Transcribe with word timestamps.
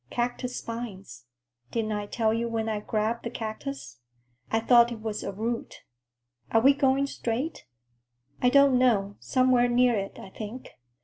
"Cactus 0.09 0.55
spines. 0.55 1.25
Didn't 1.69 1.91
I 1.91 2.07
tell 2.07 2.33
you 2.33 2.47
when 2.49 2.67
I 2.67 2.79
grabbed 2.79 3.23
the 3.23 3.29
cactus? 3.29 3.99
I 4.49 4.59
thought 4.59 4.91
it 4.91 4.99
was 4.99 5.21
a 5.21 5.31
root. 5.31 5.83
Are 6.51 6.59
we 6.59 6.73
going 6.73 7.05
straight?" 7.05 7.67
"I 8.41 8.49
don't 8.49 8.79
know. 8.79 9.17
Somewhere 9.19 9.67
near 9.67 9.95
it, 9.99 10.17
I 10.17 10.31
think. 10.31 10.69